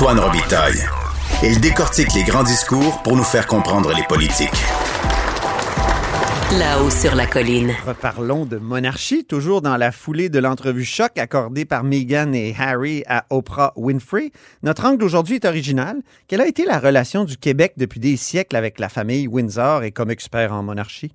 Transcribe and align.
Antoine 0.00 0.20
Robitaille. 0.20 0.82
Il 1.42 1.60
décortique 1.60 2.14
les 2.14 2.22
grands 2.22 2.42
discours 2.42 3.02
pour 3.02 3.18
nous 3.18 3.22
faire 3.22 3.46
comprendre 3.46 3.92
les 3.94 4.02
politiques. 4.04 4.48
Là-haut 6.58 6.88
sur 6.88 7.14
la 7.14 7.26
colline. 7.26 7.74
Reparlons 7.86 8.46
de 8.46 8.56
monarchie, 8.56 9.26
toujours 9.26 9.60
dans 9.60 9.76
la 9.76 9.92
foulée 9.92 10.30
de 10.30 10.38
l'entrevue 10.38 10.86
choc 10.86 11.18
accordée 11.18 11.66
par 11.66 11.84
Meghan 11.84 12.32
et 12.32 12.54
Harry 12.58 13.04
à 13.08 13.26
Oprah 13.28 13.74
Winfrey. 13.76 14.30
Notre 14.62 14.86
angle 14.86 15.04
aujourd'hui 15.04 15.34
est 15.34 15.44
original. 15.44 16.00
Quelle 16.28 16.40
a 16.40 16.46
été 16.46 16.64
la 16.64 16.78
relation 16.78 17.24
du 17.24 17.36
Québec 17.36 17.74
depuis 17.76 18.00
des 18.00 18.16
siècles 18.16 18.56
avec 18.56 18.80
la 18.80 18.88
famille 18.88 19.28
Windsor 19.28 19.82
et 19.82 19.92
comme 19.92 20.10
expert 20.10 20.54
en 20.54 20.62
monarchie? 20.62 21.12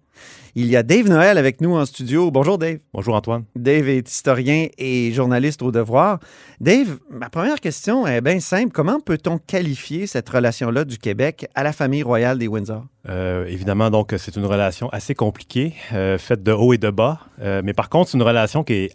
Il 0.55 0.67
y 0.67 0.77
a 0.77 0.83
Dave 0.83 1.09
Noël 1.09 1.37
avec 1.37 1.59
nous 1.59 1.75
en 1.75 1.85
studio. 1.85 2.31
Bonjour 2.31 2.57
Dave. 2.57 2.77
Bonjour 2.93 3.15
Antoine. 3.15 3.43
Dave 3.55 3.89
est 3.89 4.09
historien 4.09 4.67
et 4.77 5.11
journaliste 5.11 5.61
au 5.61 5.71
devoir. 5.71 6.19
Dave, 6.61 6.97
ma 7.09 7.29
première 7.29 7.59
question 7.59 8.07
est 8.07 8.21
bien 8.21 8.39
simple. 8.39 8.71
Comment 8.71 8.99
peut-on 9.01 9.37
qualifier 9.37 10.07
cette 10.07 10.29
relation-là 10.29 10.85
du 10.85 10.97
Québec 10.97 11.47
à 11.55 11.63
la 11.63 11.73
famille 11.73 12.03
royale 12.03 12.37
des 12.37 12.47
Windsor? 12.47 12.85
Euh, 13.09 13.45
évidemment, 13.47 13.89
donc, 13.89 14.13
c'est 14.17 14.35
une 14.35 14.45
relation 14.45 14.89
assez 14.89 15.13
compliquée, 15.13 15.73
euh, 15.93 16.17
faite 16.17 16.41
de 16.41 16.51
haut 16.51 16.73
et 16.73 16.77
de 16.77 16.89
bas. 16.89 17.19
Euh, 17.41 17.61
mais 17.63 17.73
par 17.73 17.89
contre, 17.89 18.11
c'est 18.11 18.17
une 18.17 18.23
relation 18.23 18.63
qui 18.63 18.73
est 18.73 18.93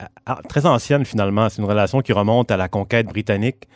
très 0.48 0.66
ancienne 0.66 1.04
finalement. 1.04 1.48
C'est 1.48 1.60
une 1.60 1.68
relation 1.68 2.00
qui 2.00 2.12
remonte 2.12 2.50
à 2.50 2.56
la 2.56 2.68
conquête 2.68 3.06
britannique 3.06 3.68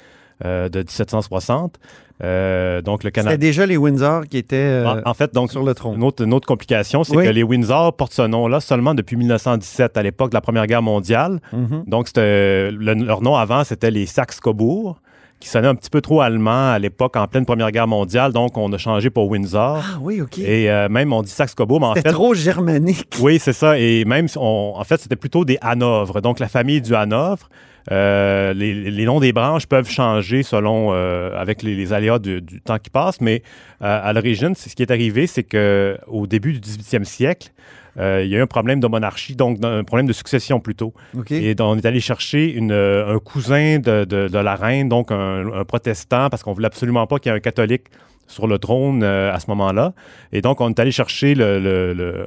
de 0.44 0.78
1760. 0.78 1.78
Euh, 2.22 2.80
donc 2.80 3.02
le 3.02 3.10
Canada. 3.10 3.32
C'était 3.32 3.46
déjà 3.46 3.66
les 3.66 3.76
Windsor 3.76 4.28
qui 4.28 4.38
étaient 4.38 4.56
euh, 4.56 5.02
en, 5.04 5.14
fait 5.14 5.34
donc 5.34 5.50
sur 5.50 5.64
le 5.64 5.74
trône. 5.74 5.96
Une 5.96 6.32
autre, 6.32 6.46
complication, 6.46 7.02
c'est 7.02 7.16
que 7.16 7.28
les 7.28 7.42
Windsor 7.42 7.96
portent 7.96 8.12
ce 8.12 8.22
nom-là 8.22 8.60
seulement 8.60 8.94
depuis 8.94 9.16
1917, 9.16 9.96
à 9.96 10.02
l'époque 10.02 10.30
de 10.30 10.34
la 10.34 10.40
Première 10.40 10.66
Guerre 10.66 10.82
mondiale. 10.82 11.40
Mm-hmm. 11.52 11.88
Donc 11.88 12.08
leur 12.16 13.20
nom 13.20 13.34
avant 13.34 13.64
c'était 13.64 13.90
les 13.90 14.06
Saxe-Cobourg 14.06 15.00
qui 15.40 15.48
sonnait 15.48 15.68
un 15.68 15.74
petit 15.74 15.90
peu 15.90 16.00
trop 16.00 16.22
allemand 16.22 16.70
à 16.70 16.78
l'époque, 16.78 17.16
en 17.16 17.26
pleine 17.26 17.44
Première 17.44 17.70
Guerre 17.70 17.88
mondiale. 17.88 18.32
Donc, 18.32 18.56
on 18.56 18.72
a 18.72 18.78
changé 18.78 19.10
pour 19.10 19.28
Windsor. 19.28 19.82
Ah 19.82 19.98
oui, 20.00 20.22
OK. 20.22 20.38
Et 20.38 20.70
euh, 20.70 20.88
même, 20.88 21.12
on 21.12 21.20
dit 21.20 21.30
Saxe-Cobourg, 21.30 21.80
mais 21.80 21.86
en 21.86 21.94
fait... 21.94 22.02
trop 22.04 22.32
germanique. 22.32 23.14
Oui, 23.20 23.38
c'est 23.38 23.52
ça. 23.52 23.78
Et 23.78 24.06
même, 24.06 24.26
en 24.36 24.84
fait, 24.84 25.00
c'était 25.00 25.16
plutôt 25.16 25.44
des 25.44 25.58
Hanovre. 25.60 26.22
Donc, 26.22 26.38
la 26.38 26.48
famille 26.48 26.80
du 26.80 26.94
Hanovre. 26.94 27.50
Euh, 27.90 28.54
les, 28.54 29.04
noms 29.04 29.20
des 29.20 29.32
branches 29.32 29.66
peuvent 29.66 29.88
changer 29.88 30.42
selon 30.42 30.92
euh, 30.92 31.38
avec 31.38 31.62
les, 31.62 31.92
aléas 31.92 32.18
du, 32.18 32.42
temps 32.64 32.78
qui 32.78 32.90
passe, 32.90 33.20
mais 33.20 33.42
euh, 33.82 34.00
à 34.02 34.12
l'origine, 34.12 34.54
ce 34.54 34.74
qui 34.74 34.82
est 34.82 34.90
arrivé, 34.90 35.26
c'est 35.26 35.42
que 35.42 35.98
au 36.06 36.26
début 36.26 36.52
du 36.52 36.60
18e 36.60 37.04
siècle, 37.04 37.50
il 37.96 38.26
y 38.26 38.34
a 38.34 38.38
eu 38.38 38.42
un 38.42 38.48
problème 38.48 38.80
de 38.80 38.88
monarchie, 38.88 39.36
donc 39.36 39.64
un 39.64 39.84
problème 39.84 40.08
de 40.08 40.12
succession 40.12 40.58
plutôt. 40.58 40.92
Et 41.30 41.54
donc, 41.54 41.76
on 41.76 41.78
est 41.78 41.86
allé 41.86 42.00
chercher 42.00 42.58
un 42.58 43.18
cousin 43.20 43.78
de, 43.78 44.36
la 44.36 44.56
reine, 44.56 44.88
donc 44.88 45.12
un, 45.12 45.52
un 45.52 45.64
protestant, 45.64 46.28
parce 46.28 46.42
qu'on 46.42 46.52
voulait 46.52 46.66
absolument 46.66 47.06
pas 47.06 47.20
qu'il 47.20 47.30
y 47.30 47.34
ait 47.34 47.36
un 47.36 47.40
catholique 47.40 47.84
sur 48.26 48.46
le 48.46 48.58
trône 48.58 49.02
euh, 49.02 49.32
à 49.32 49.40
ce 49.40 49.48
moment-là. 49.48 49.92
Et 50.32 50.40
donc, 50.40 50.60
on 50.60 50.70
est 50.70 50.78
allé 50.78 50.90
chercher 50.90 51.34
le, 51.34 52.24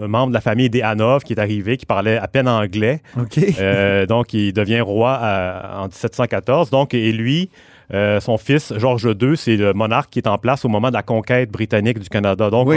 un, 0.00 0.08
membre 0.08 0.28
de 0.28 0.34
la 0.34 0.40
famille 0.40 0.70
des 0.70 0.82
Hanovre 0.82 1.24
qui 1.24 1.32
est 1.32 1.40
arrivé, 1.40 1.76
qui 1.76 1.86
parlait 1.86 2.16
à 2.16 2.28
peine 2.28 2.48
anglais. 2.48 3.00
Euh, 3.60 4.06
donc, 4.06 4.32
il 4.34 4.52
devient 4.52 4.80
roi 4.80 5.20
en 5.76 5.84
1714. 5.84 6.70
Donc, 6.70 6.94
et 6.94 7.12
lui, 7.12 7.50
euh, 7.92 8.20
son 8.20 8.38
fils, 8.38 8.72
Georges 8.76 9.14
II, 9.20 9.36
c'est 9.36 9.56
le 9.56 9.72
monarque 9.72 10.10
qui 10.10 10.18
est 10.18 10.28
en 10.28 10.38
place 10.38 10.64
au 10.64 10.68
moment 10.68 10.88
de 10.88 10.94
la 10.94 11.02
conquête 11.02 11.50
britannique 11.50 11.98
du 11.98 12.08
Canada. 12.08 12.50
Donc, 12.50 12.68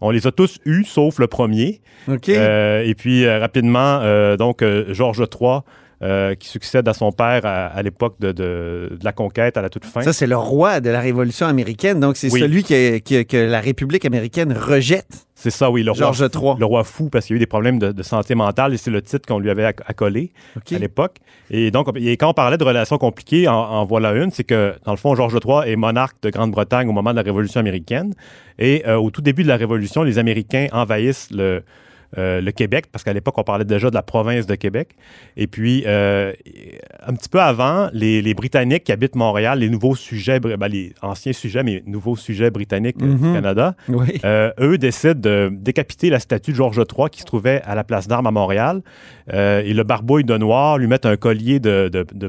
on, 0.00 0.10
les 0.10 0.26
a 0.26 0.32
tous 0.32 0.58
eus, 0.64 0.84
sauf 0.84 1.18
le 1.18 1.26
premier. 1.26 1.80
et 2.08 2.94
puis, 2.96 3.28
rapidement, 3.28 4.00
donc, 4.36 4.64
Georges 4.90 5.24
III 5.40 5.60
euh, 6.02 6.34
qui 6.34 6.48
succède 6.48 6.86
à 6.88 6.92
son 6.92 7.10
père 7.10 7.46
à, 7.46 7.82
l'époque 7.82 8.16
de, 8.20 8.98
la 9.02 9.12
conquête, 9.12 9.56
à 9.56 9.62
la 9.62 9.70
toute 9.70 9.86
fin. 9.86 10.02
Ça, 10.02 10.12
c'est 10.12 10.26
le 10.26 10.36
roi 10.36 10.80
de 10.80 10.90
la 10.90 11.00
Révolution 11.00 11.46
américaine, 11.46 12.00
donc 12.00 12.18
c'est 12.18 12.28
celui 12.28 12.64
que 12.64 13.36
la 13.36 13.60
République 13.60 14.04
américaine 14.04 14.52
rejette. 14.52 15.26
C'est 15.34 15.50
ça, 15.50 15.70
oui. 15.70 15.82
Le 15.82 15.92
roi, 15.92 16.12
III. 16.18 16.54
Le 16.58 16.64
roi 16.64 16.82
fou, 16.84 17.08
parce 17.08 17.26
qu'il 17.26 17.34
y 17.34 17.36
a 17.36 17.38
eu 17.38 17.40
des 17.40 17.46
problèmes 17.46 17.78
de, 17.78 18.02
santé 18.02 18.34
mentale, 18.34 18.74
et 18.74 18.76
c'est 18.76 18.90
le 18.90 19.00
titre 19.00 19.26
qu'on 19.26 19.38
lui 19.38 19.48
avait 19.48 19.64
accolé 19.64 20.32
à 20.56 20.78
l'époque. 20.78 21.16
Et 21.50 21.70
donc, 21.70 21.88
quand 21.88 22.28
on 22.28 22.34
parlait 22.34 22.58
de 22.58 22.64
relations 22.64 22.98
compliquées, 22.98 23.48
en, 23.48 23.84
voilà 23.86 24.12
une, 24.12 24.30
c'est 24.30 24.44
que, 24.44 24.74
dans 24.84 24.92
le 24.92 24.98
fond, 24.98 25.14
Georges 25.14 25.38
III 25.42 25.70
est 25.70 25.76
monarque 25.76 26.16
de 26.22 26.28
Grande-Bretagne 26.30 26.88
au 26.88 26.92
moment 26.92 27.10
de 27.10 27.16
la 27.16 27.22
Révolution 27.22 27.60
américaine. 27.60 28.12
Et 28.58 28.86
euh, 28.86 28.96
au 28.96 29.10
tout 29.10 29.22
début 29.22 29.42
de 29.42 29.48
la 29.48 29.56
Révolution, 29.56 30.02
les 30.02 30.18
Américains 30.18 30.66
envahissent 30.72 31.28
le, 31.30 31.62
euh, 32.18 32.40
le 32.40 32.52
Québec, 32.52 32.86
parce 32.90 33.04
qu'à 33.04 33.12
l'époque, 33.12 33.36
on 33.38 33.42
parlait 33.42 33.64
déjà 33.64 33.90
de 33.90 33.94
la 33.94 34.02
province 34.02 34.46
de 34.46 34.54
Québec. 34.54 34.96
Et 35.36 35.46
puis, 35.46 35.84
euh, 35.86 36.32
un 37.04 37.14
petit 37.14 37.28
peu 37.28 37.40
avant, 37.40 37.88
les, 37.92 38.34
Britanniques 38.34 38.84
qui 38.84 38.92
habitent 38.92 39.16
Montréal, 39.16 39.60
les 39.60 39.70
nouveaux 39.70 39.94
sujets, 39.94 40.40
ben, 40.40 40.68
les 40.68 40.92
anciens 41.02 41.32
sujets, 41.32 41.62
mais 41.62 41.82
nouveaux 41.86 42.16
sujets 42.16 42.50
britanniques 42.50 42.96
euh, 43.02 43.14
du 43.14 43.24
mhm. 43.24 43.34
Canada, 43.34 43.74
eux 44.60 44.78
décident 44.78 45.20
de 45.20 45.50
décapiter 45.52 46.10
la 46.10 46.20
statue 46.20 46.50
de 46.52 46.56
Georges 46.56 46.76
III 46.78 47.08
qui 47.10 47.20
se 47.20 47.24
trouvait 47.24 47.62
à 47.64 47.74
la 47.74 47.82
place 47.82 48.08
d'Armes 48.08 48.26
à 48.26 48.30
Montréal. 48.30 48.82
et 49.32 49.72
le 49.72 49.82
barbouille 49.82 50.24
de 50.24 50.36
noir 50.36 50.78
lui 50.78 50.86
met 50.86 51.06
un 51.06 51.16
collier 51.16 51.60
de, 51.60 51.88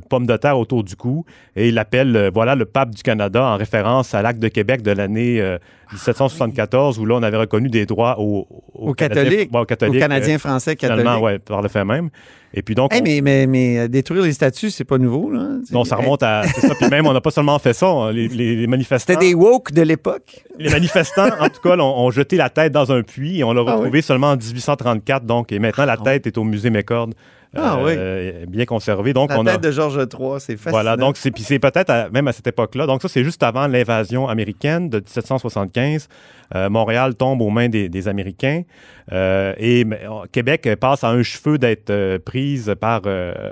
pommes 0.09 0.27
de 0.27 0.37
terre 0.37 0.57
autour 0.57 0.83
du 0.83 0.95
cou 0.95 1.25
et 1.55 1.67
il 1.67 1.73
l'appelle, 1.73 2.31
voilà, 2.33 2.55
le 2.55 2.65
pape 2.65 2.95
du 2.95 3.03
Canada 3.03 3.43
en 3.43 3.57
référence 3.57 4.13
à 4.13 4.21
l'acte 4.21 4.39
de 4.39 4.47
Québec 4.47 4.81
de 4.81 4.91
l'année 4.91 5.57
1774 5.91 6.99
où 6.99 7.05
là, 7.05 7.15
on 7.15 7.23
avait 7.23 7.37
reconnu 7.37 7.69
des 7.69 7.85
droits 7.85 8.19
aux, 8.19 8.45
catholiques, 8.93 9.49
aux, 9.53 9.65
Canadiens 9.65 10.35
euh, 10.35 10.39
français 10.39 10.75
catholiques. 10.75 11.07
oui, 11.21 11.39
par 11.39 11.61
le 11.61 11.69
fait 11.69 11.85
même. 11.85 12.09
Et 12.53 12.61
puis 12.61 12.75
donc. 12.75 12.91
mais, 13.03 13.21
mais, 13.21 13.45
mais, 13.45 13.79
euh, 13.79 13.87
détruire 13.87 14.23
les 14.23 14.33
statues, 14.33 14.71
c'est 14.71 14.85
pas 14.85 14.97
nouveau, 14.97 15.29
là. 15.29 15.47
Non, 15.71 15.83
ça 15.83 15.95
remonte 15.95 16.23
à. 16.23 16.43
ça. 16.47 16.75
Puis 16.75 16.89
même, 16.89 17.05
on 17.05 17.13
n'a 17.13 17.21
pas 17.21 17.31
seulement 17.31 17.59
fait 17.59 17.73
ça. 17.73 18.11
Les, 18.11 18.27
les, 18.27 18.67
manifestants. 18.67 19.13
C'était 19.13 19.27
des 19.27 19.33
woke 19.33 19.71
de 19.73 19.81
l'époque. 19.81 20.43
Les 20.57 20.69
manifestants, 20.69 21.29
en 21.39 21.49
tout 21.49 21.61
cas, 21.61 21.77
ont, 21.77 22.11
jeté 22.11 22.37
la 22.37 22.49
tête 22.49 22.71
dans 22.71 22.91
un 22.91 23.03
puits 23.03 23.39
et 23.39 23.43
on 23.43 23.53
l'a 23.53 23.63
ah 23.67 23.75
retrouvé 23.75 24.01
seulement 24.01 24.31
en 24.31 24.37
1834. 24.37 25.25
Donc, 25.25 25.51
et 25.51 25.59
maintenant, 25.59 25.85
la 25.85 25.97
ah 25.99 26.03
tête 26.03 26.27
est 26.27 26.37
au 26.37 26.43
musée 26.43 26.69
McCord. 26.69 27.09
Ah, 27.57 27.79
euh, 27.79 28.45
bien 28.47 28.65
conservé. 28.65 29.13
Donc, 29.13 29.29
la 29.29 29.39
on 29.39 29.43
tête 29.43 29.61
de 29.61 29.71
Georges 29.71 29.97
III, 29.97 30.39
c'est 30.39 30.55
fascinant. 30.55 30.71
Voilà, 30.71 30.97
donc 30.97 31.17
c'est, 31.17 31.31
puis 31.31 31.43
c'est 31.43 31.59
peut-être 31.59 32.11
même 32.11 32.27
à 32.27 32.33
cette 32.33 32.47
époque-là. 32.47 32.85
Donc 32.85 33.01
ça, 33.01 33.07
c'est 33.07 33.23
juste 33.23 33.43
avant 33.43 33.67
l'invasion 33.67 34.27
américaine 34.27 34.89
de 34.89 34.97
1775. 34.97 36.07
Euh, 36.55 36.69
Montréal 36.69 37.15
tombe 37.15 37.41
aux 37.41 37.49
mains 37.49 37.67
des, 37.67 38.07
Américains 38.07 38.63
euh, 39.11 39.53
et 39.57 39.85
Québec 40.31 40.69
passe 40.79 41.03
à 41.03 41.09
un 41.09 41.23
cheveu 41.23 41.57
d'être 41.57 42.17
prise 42.19 42.73
par, 42.79 43.01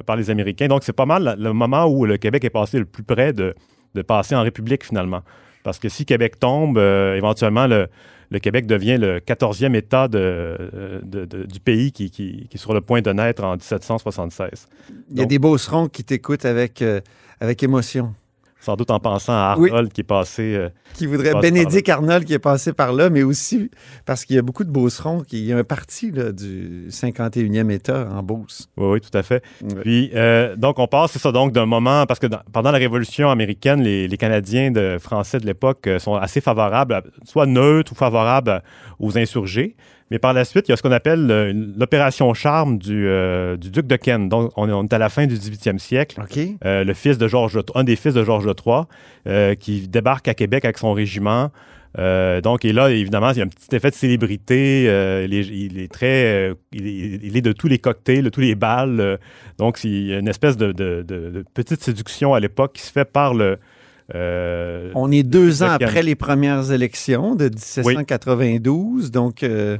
par 0.05 0.15
les 0.15 0.29
Américains. 0.29 0.67
Donc 0.67 0.83
c'est 0.83 0.93
pas 0.93 1.05
mal 1.05 1.35
le 1.37 1.53
moment 1.53 1.85
où 1.85 2.05
le 2.05 2.17
Québec 2.17 2.43
est 2.45 2.49
passé 2.49 2.79
le 2.79 2.85
plus 2.85 3.03
près 3.03 3.33
de, 3.33 3.53
de 3.95 4.01
passer 4.01 4.35
en 4.35 4.43
République 4.43 4.85
finalement. 4.85 5.21
Parce 5.63 5.79
que 5.79 5.89
si 5.89 6.05
Québec 6.05 6.39
tombe, 6.39 6.77
éventuellement, 6.77 7.67
le, 7.67 7.87
le 8.29 8.39
Québec 8.39 8.65
devient 8.65 8.97
le 8.97 9.19
14e 9.19 9.75
État 9.75 10.07
de, 10.07 11.01
du 11.03 11.59
pays 11.59 11.91
qui, 11.91 12.09
qui, 12.09 12.47
est 12.51 12.57
sur 12.57 12.73
le 12.73 12.81
point 12.81 13.01
de 13.01 13.11
naître 13.11 13.43
en 13.43 13.53
1776. 13.55 14.67
Il 15.11 15.19
y 15.19 15.21
a 15.21 15.25
des 15.25 15.39
beaucerons 15.39 15.87
qui 15.87 16.03
t'écoutent 16.03 16.45
avec, 16.45 16.81
euh, 16.81 17.01
avec 17.39 17.63
émotion 17.63 18.13
sans 18.65 18.75
doute 18.75 18.89
en 18.91 18.99
pensant 18.99 19.33
à 19.33 19.53
Arnold 19.53 19.93
qui 19.93 20.01
est 20.01 20.03
passé. 20.03 20.55
Euh, 20.55 20.69
qui 20.93 21.05
voudrait. 21.05 21.33
Bénédicte 21.39 21.87
Arnold 21.87 22.25
qui 22.25 22.33
est 22.33 22.39
passé 22.39 22.73
par 22.73 22.93
là, 22.93 23.09
mais 23.09 23.23
aussi 23.23 23.69
parce 24.05 24.25
qu'il 24.25 24.35
y 24.35 24.39
a 24.39 24.41
beaucoup 24.41 24.63
de 24.63 24.71
Beaucerons, 24.71 25.21
qui, 25.21 25.39
il 25.39 25.45
y 25.45 25.53
a 25.53 25.57
un 25.57 25.63
parti 25.63 26.11
là, 26.11 26.31
du 26.31 26.87
51e 26.89 27.69
État 27.69 28.07
en 28.11 28.23
Beauce. 28.23 28.69
Oui, 28.77 28.87
oui, 28.93 29.01
tout 29.01 29.15
à 29.15 29.23
fait. 29.23 29.43
Puis, 29.81 30.11
euh, 30.15 30.55
donc, 30.55 30.79
on 30.79 30.87
passe, 30.87 31.11
c'est 31.11 31.19
ça, 31.19 31.31
donc, 31.31 31.51
d'un 31.51 31.65
moment, 31.65 32.05
parce 32.05 32.19
que 32.19 32.27
pendant 32.51 32.71
la 32.71 32.79
Révolution 32.79 33.29
américaine, 33.29 33.81
les, 33.81 34.15
Canadiens 34.17 34.71
de, 34.71 34.97
français 34.99 35.39
de 35.39 35.45
l'époque 35.45 35.85
euh, 35.87 35.99
sont 35.99 36.15
assez 36.15 36.41
favorables, 36.41 37.03
soit 37.25 37.45
neutres 37.45 37.91
ou 37.91 37.95
favorables 37.95 38.63
aux 38.99 39.17
insurgés. 39.17 39.75
Mais 40.11 40.19
par 40.19 40.33
la 40.33 40.45
suite, 40.45 40.67
il 40.67 40.71
y 40.71 40.73
a 40.73 40.77
ce 40.77 40.83
qu'on 40.83 40.91
appelle 40.91 41.73
l'opération 41.77 42.33
charme 42.33 42.77
du, 42.77 43.07
euh, 43.07 43.57
du, 43.57 43.71
duc 43.71 43.87
de 43.87 43.95
Kent. 43.95 44.29
Donc, 44.29 44.51
on 44.55 44.85
est, 44.85 44.93
à 44.93 44.97
la 44.97 45.09
fin 45.09 45.25
du 45.25 45.35
18e 45.35 45.79
siècle. 45.79 46.21
Euh, 46.63 46.83
le 46.83 46.93
fils 46.93 47.17
de 47.17 47.27
Georges, 47.27 47.59
un 47.73 47.83
des 47.83 47.95
fils 47.95 48.13
de 48.13 48.23
Georges 48.23 48.45
III, 48.45 48.83
euh, 49.27 49.55
qui 49.55 49.87
débarque 49.87 50.27
à 50.27 50.35
Québec 50.35 50.63
avec 50.63 50.77
son 50.77 50.93
régiment. 50.93 51.51
donc, 51.97 52.65
et 52.65 52.73
là, 52.73 52.91
évidemment, 52.91 53.31
il 53.31 53.37
y 53.37 53.41
a 53.41 53.45
un 53.45 53.47
petit 53.47 53.75
effet 53.75 53.89
de 53.89 53.95
célébrité. 53.95 54.83
il, 54.83 55.79
est, 55.79 55.91
très, 55.91 56.53
il 56.71 57.35
est, 57.35 57.41
de 57.41 57.51
tous 57.51 57.67
les 57.67 57.79
cocktails, 57.79 58.23
de 58.23 58.29
tous 58.29 58.41
les 58.41 58.53
balles. 58.53 59.17
donc, 59.57 59.83
il 59.83 60.07
y 60.07 60.13
a 60.13 60.19
une 60.19 60.27
espèce 60.27 60.55
de, 60.55 60.71
de 60.71 61.43
petite 61.55 61.81
séduction 61.81 62.35
à 62.35 62.39
l'époque 62.39 62.73
qui 62.73 62.83
se 62.83 62.91
fait 62.91 63.05
par 63.05 63.33
le, 63.33 63.57
euh, 64.13 64.91
On 64.93 65.11
est 65.11 65.23
deux 65.23 65.63
ans 65.63 65.69
après 65.69 66.03
les 66.03 66.15
premières 66.15 66.71
élections 66.71 67.35
de 67.35 67.45
1792, 67.45 69.09
donc 69.11 69.41
euh, 69.41 69.77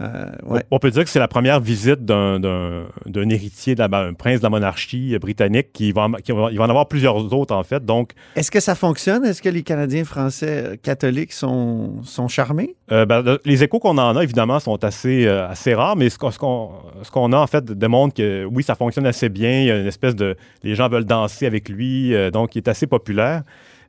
euh, 0.00 0.26
ouais. 0.44 0.62
On 0.70 0.78
peut 0.78 0.90
dire 0.90 1.04
que 1.04 1.10
c'est 1.10 1.18
la 1.18 1.28
première 1.28 1.60
visite 1.60 2.04
d'un, 2.04 2.38
d'un- 2.40 2.84
d'un 3.06 3.28
héritier, 3.30 3.74
d'un 3.74 3.92
un 3.92 4.12
prince 4.14 4.38
de 4.38 4.42
la 4.44 4.50
monarchie 4.50 5.14
euh, 5.14 5.18
britannique 5.18 5.72
qui 5.72 5.92
va, 5.92 6.02
en- 6.02 6.12
qui 6.12 6.32
va- 6.32 6.48
il 6.52 6.58
va 6.58 6.64
en 6.64 6.68
avoir 6.70 6.86
plusieurs 6.88 7.32
autres 7.32 7.54
en 7.54 7.62
fait. 7.64 7.84
Donc, 7.84 8.12
Est-ce 8.36 8.50
que 8.50 8.60
ça 8.60 8.74
fonctionne? 8.74 9.24
Est-ce 9.24 9.42
que 9.42 9.48
les 9.48 9.62
Canadiens 9.62 10.04
français 10.04 10.64
euh, 10.66 10.76
catholiques 10.76 11.32
sont, 11.32 12.02
sont 12.04 12.28
charmés? 12.28 12.76
euh, 12.92 13.06
ben, 13.06 13.22
le- 13.22 13.40
les 13.44 13.62
échos 13.64 13.78
qu'on 13.80 13.98
en 13.98 14.16
a 14.16 14.22
évidemment 14.22 14.60
sont 14.60 14.82
assez, 14.84 15.26
euh, 15.26 15.48
assez 15.48 15.74
rares, 15.74 15.96
mais 15.96 16.08
ce 16.10 16.18
qu'on, 16.18 16.30
ce, 16.30 16.38
qu'on, 16.38 16.70
ce 17.02 17.10
qu'on 17.10 17.32
a 17.32 17.36
en 17.38 17.46
fait 17.46 17.64
démontre 17.64 18.14
que 18.14 18.44
oui, 18.44 18.62
ça 18.62 18.74
fonctionne 18.74 19.06
assez 19.06 19.28
bien. 19.28 19.60
Il 19.62 19.66
y 19.66 19.70
a 19.70 19.78
une 19.80 19.86
espèce 19.86 20.14
de, 20.14 20.36
les 20.62 20.74
gens 20.74 20.88
veulent 20.88 21.04
danser 21.04 21.46
avec 21.46 21.68
lui, 21.68 22.12
donc 22.32 22.54
il 22.54 22.58
est 22.58 22.68
assez 22.68 22.86
populaire. 22.86 23.42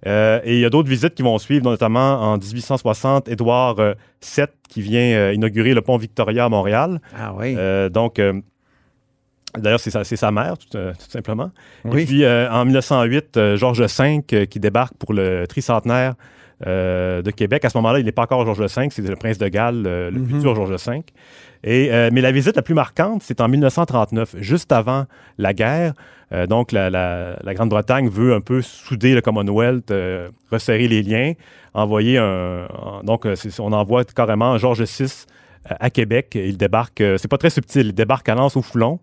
Euh, 0.08 0.40
et 0.44 0.56
il 0.56 0.60
y 0.62 0.66
a 0.66 0.70
d'autres 0.70 0.88
visites 0.90 1.14
qui 1.16 1.24
vont 1.24 1.38
suivre, 1.38 1.64
notamment 1.70 2.22
en 2.22 2.38
1860, 2.38 3.28
Édouard 3.28 3.80
euh, 3.80 3.94
VII 4.24 4.46
qui 4.70 4.82
vient 4.82 5.02
euh, 5.18 5.34
inaugurer 5.34 5.74
le 5.74 5.82
pont 5.82 5.98
Victoria 5.98 6.46
à 6.46 6.50
Montréal. 6.50 7.02
Ah 7.18 7.34
oui. 7.38 7.56
Euh, 7.58 7.90
donc, 7.90 8.18
euh, 8.20 8.40
d'ailleurs, 9.58 9.80
c'est 9.80 9.90
sa, 10.16 10.32
mère, 10.32 10.58
tout, 10.58 10.78
euh, 10.78 10.94
tout 10.94 11.10
simplement. 11.10 11.52
oui. 11.86 12.04
Et 12.04 12.06
puis, 12.06 12.24
euh, 12.24 12.50
en 12.52 12.66
1908, 12.66 13.38
euh, 13.38 13.58
Georges 13.58 13.82
V 13.82 14.22
euh, 14.34 14.46
qui 14.46 14.60
débarque 14.60 14.94
pour 14.98 15.14
le 15.14 15.46
tricentenaire 15.48 16.14
euh, 16.68 17.22
de 17.22 17.32
Québec. 17.32 17.64
À 17.66 17.70
ce 17.70 17.78
moment-là, 17.78 18.00
il 18.00 18.06
n'est 18.06 18.12
pas 18.12 18.24
encore 18.24 18.46
Georges 18.46 18.60
V, 18.62 18.88
c'est 18.92 19.00
le 19.02 19.16
prince 19.16 19.38
de 19.38 19.48
Galles, 19.48 19.84
euh, 19.86 20.12
le 20.12 20.20
Mhm. 20.20 20.28
futur 20.28 20.56
Georges 20.56 20.72
V. 20.88 21.04
Et, 21.64 21.92
euh, 21.92 22.10
mais 22.12 22.22
la 22.22 22.32
visite 22.32 22.56
la 22.56 22.62
plus 22.62 22.74
marquante, 22.74 23.22
c'est 23.24 23.42
en 23.42 23.48
1939, 23.50 24.36
juste 24.40 24.72
avant 24.72 25.06
la 25.38 25.54
guerre. 25.54 25.94
Euh, 26.32 26.48
donc, 26.48 26.72
la, 26.72 27.38
Grande-Bretagne 27.46 28.10
veut 28.10 28.34
un 28.34 28.42
peu 28.42 28.62
souder 28.62 29.14
le 29.14 29.22
Commonwealth, 29.22 29.92
euh, 29.92 30.30
resserrer 30.52 30.88
les 30.88 31.02
liens, 31.02 31.34
envoyer 31.74 32.18
un. 32.18 32.68
donc, 33.04 33.26
euh, 33.26 33.36
on 33.60 33.74
envoie 33.74 34.04
carrément 34.06 34.58
Georges 34.58 34.84
VI 34.84 35.26
à 35.66 35.90
Québec. 35.90 36.32
Il 36.36 36.58
débarque, 36.58 37.04
c'est 37.18 37.28
pas 37.28 37.38
très 37.38 37.50
subtil, 37.50 37.88
il 37.88 37.94
débarque 37.94 38.30
à 38.30 38.36
Lens 38.36 38.56
au 38.56 38.62
Foulon 38.62 39.00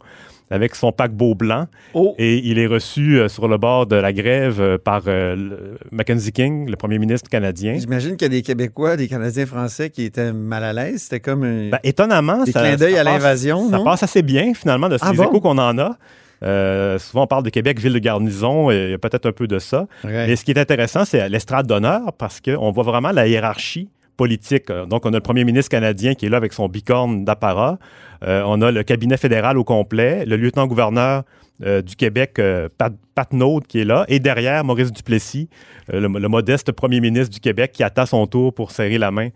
avec 0.50 0.74
son 0.74 0.92
paquebot 0.92 1.34
blanc. 1.34 1.66
Oh, 1.94 2.14
Et 2.18 2.36
il 2.46 2.58
est 2.58 2.66
reçu 2.66 3.18
euh, 3.18 3.28
sur 3.28 3.48
le 3.48 3.56
bord 3.58 3.86
de 3.86 3.96
la 3.96 4.12
grève 4.12 4.60
euh, 4.60 4.78
par 4.78 5.02
euh, 5.08 5.76
Mackenzie 5.90 6.32
King, 6.32 6.70
le 6.70 6.76
premier 6.76 6.98
ministre 6.98 7.28
canadien. 7.28 7.74
j'imagine 7.78 8.16
qu'il 8.16 8.26
y 8.26 8.26
a 8.26 8.28
des 8.38 8.42
Québécois, 8.42 8.96
des 8.96 9.08
Canadiens 9.08 9.46
français 9.46 9.90
qui 9.90 10.04
étaient 10.04 10.32
mal 10.32 10.62
à 10.64 10.72
l'aise. 10.72 11.02
C'était 11.02 11.20
comme 11.20 11.42
un, 11.44 11.70
Ben, 11.70 11.80
étonnamment, 11.82 12.44
des 12.44 12.52
ça, 12.52 12.60
clins 12.60 12.76
d'œil 12.76 12.96
à 12.96 13.04
l'invasion, 13.04 13.68
Ça 13.70 13.80
passe 13.80 14.02
assez 14.02 14.22
bien, 14.22 14.52
finalement, 14.54 14.88
de 14.88 14.98
Ah 15.00 15.10
ces 15.10 15.16
bon? 15.16 15.24
échos 15.24 15.40
qu'on 15.40 15.58
en 15.58 15.76
a. 15.78 15.96
Euh, 16.42 16.98
souvent, 16.98 17.22
on 17.24 17.26
parle 17.26 17.44
de 17.44 17.50
Québec, 17.50 17.80
ville 17.80 17.94
de 17.94 17.98
garnison, 17.98 18.70
et 18.70 18.84
il 18.84 18.90
y 18.90 18.94
a 18.94 18.98
peut-être 18.98 19.26
un 19.26 19.32
peu 19.32 19.46
de 19.46 19.58
ça. 19.58 19.86
Ouais. 20.04 20.26
Mais 20.26 20.36
ce 20.36 20.44
qui 20.44 20.50
est 20.50 20.58
intéressant, 20.58 21.04
c'est 21.06 21.28
l'estrade 21.30 21.66
d'honneur, 21.66 22.12
parce 22.18 22.40
qu'on 22.42 22.70
voit 22.70 22.84
vraiment 22.84 23.10
la 23.10 23.26
hiérarchie 23.26 23.88
politique. 24.16 24.70
Euh, 24.70 24.86
Donc, 24.86 25.06
on 25.06 25.10
a 25.10 25.16
le 25.16 25.20
premier 25.20 25.44
ministre 25.44 25.70
canadien 25.70 26.14
qui 26.14 26.26
est 26.26 26.28
là 26.28 26.36
avec 26.36 26.52
son 26.52 26.68
bicorne 26.68 27.24
d'apparat. 27.24 27.78
Euh, 28.24 28.42
on 28.46 28.62
a 28.62 28.70
le 28.70 28.82
cabinet 28.82 29.16
fédéral 29.16 29.58
au 29.58 29.64
complet, 29.64 30.24
le 30.24 30.36
lieutenant-gouverneur 30.36 31.22
euh, 31.64 31.80
du 31.82 31.96
Québec, 31.96 32.38
euh, 32.38 32.68
Pat, 32.76 32.92
Pat 33.14 33.32
Naud, 33.32 33.66
qui 33.66 33.80
est 33.80 33.84
là, 33.84 34.04
et 34.08 34.18
derrière, 34.20 34.62
Maurice 34.64 34.92
Duplessis, 34.92 35.48
le, 35.90 36.00
le 36.00 36.28
modeste 36.28 36.72
premier 36.72 37.00
ministre 37.00 37.32
du 37.32 37.40
Québec 37.40 37.72
qui 37.72 37.82
attend 37.82 38.04
son 38.06 38.26
tour 38.26 38.52
pour 38.54 38.70
serrer 38.72 38.98
la 38.98 39.10
main 39.10 39.28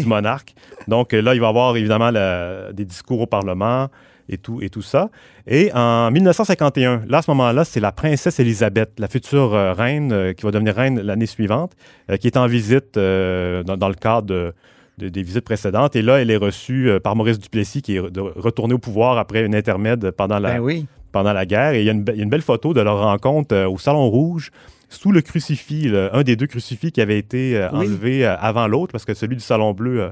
du 0.00 0.06
monarque. 0.06 0.54
Donc 0.88 1.12
là, 1.12 1.34
il 1.34 1.40
va 1.40 1.46
y 1.46 1.48
avoir 1.48 1.76
évidemment 1.76 2.10
la- 2.10 2.72
des 2.72 2.84
discours 2.84 3.20
au 3.22 3.26
Parlement 3.26 3.88
et 4.28 4.38
tout, 4.38 4.60
et 4.62 4.68
tout 4.70 4.82
ça. 4.82 5.10
Et 5.46 5.70
en 5.74 6.10
1951, 6.10 7.02
là, 7.08 7.18
à 7.18 7.22
ce 7.22 7.30
moment-là, 7.30 7.64
c'est 7.64 7.80
la 7.80 7.92
princesse 7.92 8.40
Élisabeth, 8.40 8.92
la 8.98 9.08
future 9.08 9.54
euh, 9.54 9.72
reine, 9.72 10.12
euh, 10.12 10.32
qui 10.32 10.42
va 10.44 10.50
devenir 10.50 10.74
reine 10.74 11.00
l'année 11.00 11.26
suivante, 11.26 11.72
euh, 12.10 12.16
qui 12.16 12.26
est 12.26 12.36
en 12.36 12.46
visite 12.46 12.94
dans, 12.96 13.76
dans 13.76 13.88
le 13.88 13.94
cadre 13.94 14.26
de- 14.26 14.52
de- 14.98 15.08
des 15.08 15.22
visites 15.22 15.44
précédentes. 15.44 15.94
Et 15.96 16.02
là, 16.02 16.20
elle 16.20 16.30
est 16.30 16.36
reçue 16.36 16.90
par 17.04 17.14
Maurice 17.16 17.38
Duplessis, 17.38 17.82
qui 17.82 17.96
est 17.96 18.00
re- 18.00 18.32
retourné 18.36 18.74
au 18.74 18.78
pouvoir 18.78 19.18
après 19.18 19.44
une 19.44 19.54
intermède 19.54 20.10
pendant 20.12 20.38
la, 20.38 20.54
Ben 20.54 20.60
oui. 20.60 20.86
pendant 21.12 21.32
la 21.34 21.44
guerre. 21.46 21.72
Et 21.74 21.80
il 21.82 21.84
y 21.86 21.90
a 21.90 21.92
une, 21.92 22.02
be- 22.02 22.12
il 22.14 22.16
y 22.16 22.20
a 22.20 22.24
une 22.24 22.30
belle 22.30 22.42
photo 22.42 22.72
de 22.74 22.80
leur 22.80 22.98
rencontre 23.00 23.54
au 23.66 23.76
Salon 23.78 24.08
Rouge, 24.08 24.50
sous 24.88 25.12
le 25.12 25.20
crucifix, 25.20 25.88
le- 25.88 26.14
un 26.16 26.22
des 26.22 26.34
deux 26.36 26.46
crucifix 26.46 26.92
qui 26.92 27.00
avait 27.00 27.18
été 27.18 27.56
euh, 27.58 27.68
Oui. 27.72 27.86
enlevé 27.86 28.26
euh, 28.26 28.36
avant 28.38 28.66
l'autre, 28.68 28.92
parce 28.92 29.04
que 29.04 29.14
celui 29.14 29.36
du 29.36 29.42
Salon 29.42 29.72
Bleu 29.72 30.00
euh, 30.00 30.10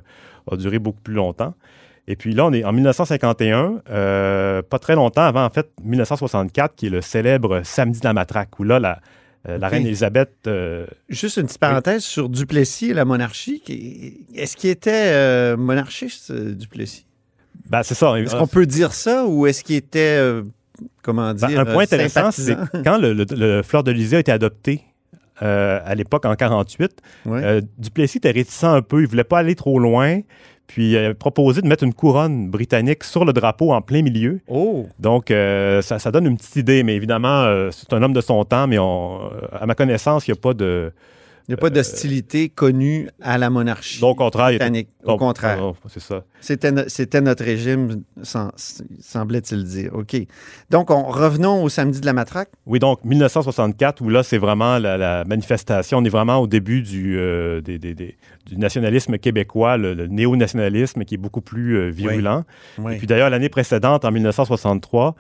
a 0.53 0.57
duré 0.57 0.79
beaucoup 0.79 1.01
plus 1.01 1.15
longtemps. 1.15 1.55
Et 2.07 2.17
puis 2.17 2.35
là, 2.35 2.47
on 2.47 2.53
est 2.53 2.65
en 2.65 2.73
1951, 2.73 3.81
euh, 3.91 4.63
pas 4.63 4.79
très 4.79 4.95
longtemps 4.95 5.23
avant, 5.23 5.45
en 5.45 5.51
fait, 5.51 5.69
1964, 5.83 6.75
qui 6.75 6.87
est 6.87 6.91
le 6.91 7.01
célèbre 7.01 7.63
Samedi 7.65 8.01
de 8.01 8.05
la 8.05 8.13
Matraque, 8.13 8.59
où 8.59 8.65
là, 8.65 8.79
la, 8.79 9.01
euh, 9.49 9.57
la 9.59 9.69
reine 9.69 9.87
Élisabeth 9.87 10.33
euh, 10.47 10.87
Juste 11.09 11.39
une 11.39 11.47
petite 11.47 11.59
parenthèse 11.61 12.03
sur 12.03 12.29
Duplessis 12.29 12.91
et 12.91 12.95
la 12.95 13.05
monarchie. 13.07 13.63
Est-ce 14.35 14.57
qu'il 14.57 14.71
était 14.71 15.57
monarchiste, 15.57 16.31
Duplessis? 16.33 17.07
ben, 17.71 17.83
c'est 17.83 17.95
ça. 17.95 18.19
Est-ce 18.19 18.37
qu'on 18.37 18.47
peut 18.47 18.67
dire 18.67 18.93
ça 18.93 19.25
ou 19.27 19.47
est-ce 19.47 19.65
qu'il 19.65 19.77
était, 19.77 20.21
comment 21.03 21.33
Ben, 21.33 21.49
dire, 21.49 21.61
un 21.61 21.65
point 21.65 21.85
intéressant, 21.85 22.31
c'est 22.31 22.57
quand 22.85 22.99
le, 22.99 23.15
le, 23.15 23.25
le 23.31 23.63
Fleur 23.63 23.83
de 23.83 23.93
a 23.93 24.19
été 24.19 24.31
adopté 24.33 24.83
euh, 25.43 25.81
à 25.85 25.95
l'époque 25.95 26.25
en 26.27 26.35
48, 26.37 27.01
Ouais. 27.27 27.41
euh, 27.43 27.61
Duplessis 27.79 28.19
était 28.19 28.31
réticent 28.31 28.65
un 28.65 28.83
peu, 28.83 29.01
il 29.01 29.09
voulait 29.09 29.25
pas 29.25 29.39
aller 29.39 29.57
trop 29.57 29.81
loin, 29.81 30.21
puis 30.67 30.93
il 30.93 30.97
a 30.97 31.15
proposé 31.15 31.63
de 31.63 31.67
mettre 31.67 31.85
une 31.85 31.95
couronne 31.95 32.49
britannique 32.49 33.05
sur 33.05 33.25
le 33.25 33.33
drapeau 33.33 33.73
en 33.73 33.83
plein 33.83 34.03
milieu. 34.03 34.41
Oh! 34.49 34.87
Donc, 34.99 35.31
euh, 35.31 35.83
ça, 35.83 35.99
ça 35.99 36.11
donne 36.11 36.27
une 36.27 36.37
petite 36.37 36.57
idée, 36.57 36.83
mais 36.83 36.95
évidemment, 36.95 37.43
euh, 37.43 37.71
c'est 37.71 37.93
un 37.93 38.03
homme 38.03 38.13
de 38.13 38.21
son 38.21 38.45
temps, 38.45 38.67
mais 38.67 38.79
on, 38.79 39.21
euh, 39.25 39.47
à 39.53 39.67
ma 39.67 39.75
connaissance, 39.75 40.27
il 40.27 40.33
n'y 40.33 40.39
a 40.39 40.41
pas 40.41 40.55
de... 40.55 40.93
Il 41.47 41.51
n'y 41.51 41.55
a 41.55 41.57
pas 41.59 41.69
d'hostilité 41.69 42.49
connue 42.49 43.11
à 43.21 43.37
la 43.37 43.51
monarchie 43.51 44.01
Donc, 44.01 44.13
au 44.13 44.25
contraire, 44.25 44.49
était- 44.49 44.57
britannique. 44.59 44.89
Au 45.05 45.19
contraire. 45.19 45.73
c'est 45.89 46.01
ça. 46.01 46.25
C'était, 46.41 46.73
no- 46.73 46.85
c'était 46.89 47.21
notre 47.21 47.45
régime, 47.45 48.03
sem- 48.23 48.51
semblait-il 49.01 49.65
dire. 49.65 49.91
OK. 49.93 50.17
Donc, 50.71 50.91
on, 50.91 51.03
revenons 51.03 51.63
au 51.63 51.69
samedi 51.69 52.01
de 52.01 52.07
la 52.07 52.15
matraque. 52.15 52.49
Oui, 52.65 52.79
donc 52.79 53.05
1964, 53.05 54.01
où 54.01 54.09
là, 54.09 54.23
c'est 54.23 54.39
vraiment 54.39 54.79
la, 54.79 54.97
la 54.97 55.25
manifestation. 55.25 55.99
On 55.99 56.05
est 56.05 56.09
vraiment 56.09 56.39
au 56.39 56.47
début 56.47 56.81
du, 56.81 57.19
euh, 57.19 57.61
des- 57.61 57.79
des- 57.79 57.95
des- 57.95 58.17
du 58.47 58.57
nationalisme 58.57 59.19
québécois, 59.19 59.77
le, 59.77 59.93
le 59.93 60.07
néo-nationalisme 60.07 61.05
qui 61.05 61.15
est 61.17 61.19
beaucoup 61.19 61.43
plus 61.43 61.77
euh, 61.77 61.89
virulent. 61.91 62.45
Oui. 62.79 62.95
Et 62.95 62.97
puis 62.97 63.07
d'ailleurs, 63.07 63.29
l'année 63.29 63.51
précédente, 63.51 64.07
en 64.07 64.11
1963, 64.11 65.15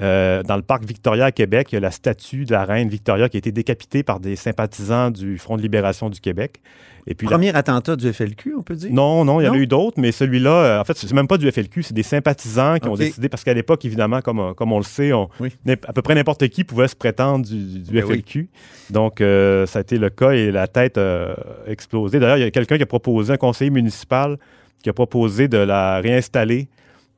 euh, 0.00 0.42
dans 0.42 0.56
le 0.56 0.62
parc 0.62 0.84
Victoria 0.84 1.26
à 1.26 1.32
Québec, 1.32 1.68
il 1.70 1.76
y 1.76 1.78
a 1.78 1.80
la 1.80 1.90
statue 1.92 2.44
de 2.44 2.52
la 2.52 2.64
reine 2.64 2.88
Victoria 2.88 3.28
qui 3.28 3.36
a 3.36 3.38
été 3.38 3.52
décapitée 3.52 4.02
par 4.02 4.18
des 4.20 4.34
sympathisants 4.36 5.10
du 5.10 5.38
Front 5.38 5.56
de 5.56 5.62
libération 5.62 6.10
du 6.10 6.20
Québec. 6.20 6.60
Et 7.06 7.14
puis 7.14 7.26
la- 7.26 7.32
Premier 7.36 7.54
attentat 7.54 7.94
du 7.96 8.10
FLQ, 8.12 8.54
on 8.58 8.62
peut 8.62 8.74
dire? 8.76 8.90
Non, 8.90 9.24
non, 9.26 9.40
il 9.40 9.44
y 9.44 9.48
en 9.48 9.52
a 9.52 9.56
eu 9.56 9.66
d'autres, 9.66 10.00
mais 10.00 10.10
celui-là, 10.10 10.50
euh, 10.50 10.80
en 10.80 10.84
fait, 10.84 10.96
c'est 10.96 11.12
même 11.12 11.28
pas 11.28 11.36
du 11.36 11.46
FLQ, 11.52 11.82
c'est 11.82 11.92
des 11.94 12.02
sympathisants 12.02 12.78
qui 12.78 12.88
ont 12.88 12.94
décidé, 12.96 13.28
parce 13.28 13.44
qu'à 13.44 13.52
l'époque, 13.54 13.84
évidemment, 13.84 14.20
comme, 14.22 14.40
euh, 14.40 14.54
comme 14.54 14.72
on 14.72 14.78
le 14.78 14.84
sait, 14.84 15.12
on- 15.12 15.28
Oui. 15.38 15.50
n'im- 15.66 15.74
à 15.86 15.92
peu 15.92 16.00
près 16.02 16.14
n'importe 16.14 16.48
qui 16.48 16.64
pouvait 16.64 16.88
se 16.88 16.96
prétendre 16.96 17.44
du, 17.46 17.80
du 17.80 17.92
Ben 17.92 18.04
oui. 18.04 18.14
FLQ. 18.14 18.48
Donc, 18.90 19.20
euh, 19.20 19.66
ça 19.66 19.80
a 19.80 19.82
été 19.82 19.98
le 19.98 20.08
cas 20.08 20.30
et 20.30 20.50
la 20.50 20.66
tête 20.66 20.96
a 20.96 21.36
explosé. 21.66 22.18
D'ailleurs, 22.20 22.38
il 22.38 22.40
y 22.40 22.46
a 22.46 22.50
quelqu'un 22.50 22.78
qui 22.78 22.82
a 22.82 22.86
proposé, 22.86 23.34
un 23.34 23.36
conseiller 23.36 23.70
municipal, 23.70 24.38
qui 24.82 24.88
a 24.88 24.92
proposé 24.94 25.46
de 25.46 25.58
la 25.58 26.00
réinstaller, 26.00 26.68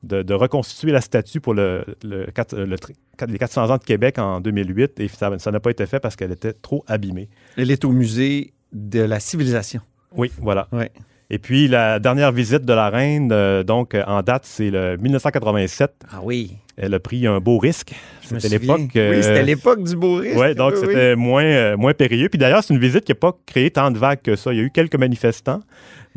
de, 0.07 0.23
de 0.23 0.35
reconstituer 0.35 0.93
la 0.93 1.01
statue 1.01 1.41
pour 1.41 1.55
le, 1.55 1.85
le 2.05 2.27
quatre- 2.35 2.57
le 2.57 2.79
tri- 2.79 2.95
quatre- 3.19 3.31
les 3.31 3.39
400 3.39 3.71
ans 3.71 3.77
de 3.79 3.85
Québec 3.85 4.19
en 4.19 4.41
2008, 4.41 5.01
et 5.01 5.09
ça 5.09 5.31
n'a 5.51 5.61
pas 5.61 5.71
été 5.71 5.85
fait 5.87 6.01
parce 6.01 6.17
qu'elle 6.17 6.33
était 6.33 6.53
trop 6.53 6.85
abîmée. 6.87 7.29
Elle 7.57 7.71
est 7.71 7.85
au 7.85 7.91
musée 7.91 8.53
de 8.73 9.01
la 9.01 9.21
civilisation. 9.21 9.81
Oui, 10.17 10.31
voilà. 10.41 10.69
Ouais. 10.73 10.91
Et 11.29 11.39
puis, 11.39 11.67
la 11.67 11.99
dernière 11.99 12.31
visite 12.31 12.65
de 12.65 12.73
la 12.73 12.89
reine, 12.89 13.31
euh, 13.33 13.65
donc 13.65 13.95
euh, 13.97 14.05
en 14.07 14.23
date, 14.23 14.45
c'est 14.47 14.71
le 14.71 14.97
1987. 14.97 15.91
Ah 16.13 16.21
oui. 16.23 16.57
Elle 16.77 16.95
a 16.95 17.01
pris 17.01 17.27
un 17.27 17.41
beau 17.41 17.59
risque. 17.59 17.95
C'était 18.23 18.49
l'époque. 18.49 18.95
euh, 18.97 19.11
Oui, 19.17 19.23
c'était 19.23 19.43
l'époque 19.43 19.83
du 19.83 19.97
beau 19.97 20.17
risque. 20.17 20.39
Ouais, 20.39 20.55
donc 20.55 20.75
Oui, 20.75 20.79
oui. 20.83 20.87
c'était 20.89 21.17
moins, 21.17 21.43
euh, 21.45 21.77
moins 21.77 21.95
périlleux. 21.95 22.29
Puis 22.29 22.39
d'ailleurs, 22.39 22.63
c'est 22.63 22.73
une 22.75 22.81
visite 22.81 23.05
qui 23.05 23.11
n'a 23.13 23.17
pas 23.17 23.37
créé 23.47 23.71
tant 23.71 23.91
de 23.91 23.99
vagues 23.99 24.21
que 24.23 24.37
ça. 24.37 24.53
Il 24.53 24.59
y 24.59 24.61
a 24.61 24.63
eu 24.63 24.71
quelques 24.71 24.95
manifestants. 24.97 25.63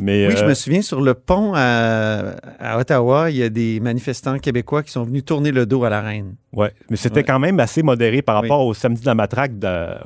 Mais, 0.02 0.28
Oui, 0.28 0.34
je 0.38 0.44
euh, 0.44 0.48
me 0.48 0.54
souviens, 0.54 0.82
sur 0.82 1.02
le 1.02 1.14
pont 1.14 1.52
à, 1.56 2.36
à 2.60 2.80
Ottawa, 2.80 3.30
il 3.30 3.38
y 3.38 3.44
a 3.44 3.50
des 3.50 3.80
manifestants 3.82 4.40
québécois 4.40 4.82
qui 4.84 4.92
sont 4.92 5.04
venus 5.04 5.26
tourner 5.26 5.52
le 5.52 5.66
dos 5.66 5.84
à 5.84 5.90
la 5.90 6.02
reine. 6.02 6.36
ouais. 6.54 6.72
mais 6.90 6.96
c'était 6.96 7.18
Ouais. 7.18 7.24
quand 7.24 7.40
même 7.40 7.60
assez 7.60 7.84
modéré 7.84 8.22
par 8.22 8.42
Oui. 8.42 8.48
rapport 8.50 8.66
au 8.66 8.74
samedi 8.74 9.02
de 9.02 9.06
la 9.08 9.16
matraque 9.16 9.52